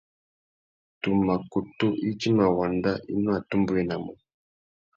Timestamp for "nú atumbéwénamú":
3.23-4.11